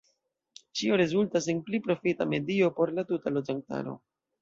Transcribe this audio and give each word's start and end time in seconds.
Ĉio 0.79 0.97
rezultas 1.01 1.49
en 1.53 1.61
pli 1.69 1.81
profita 1.91 2.29
medio 2.35 2.73
por 2.81 2.97
la 2.99 3.09
tuta 3.15 3.39
loĝantaro. 3.39 3.99